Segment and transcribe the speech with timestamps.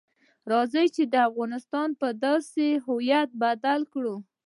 [0.51, 4.15] راځئ چې افغانستان په داسې هویت بدل کړو.